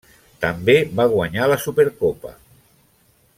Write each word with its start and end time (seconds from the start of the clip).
També 0.45 0.75
va 0.99 1.05
guanyar 1.11 1.49
la 1.51 1.59
Supercopa. 1.67 2.33